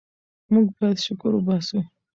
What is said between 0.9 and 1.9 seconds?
شکر وباسو.